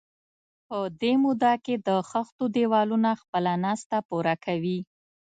[0.67, 4.79] په دې موده کې د خښتو دېوالونه خپله ناسته پوره کوي.